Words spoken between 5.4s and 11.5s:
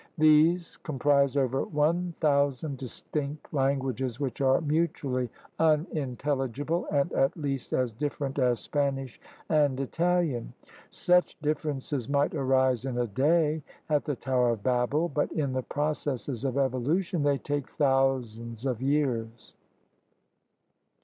unintelligible and at least as different as Spanish and Italian. Such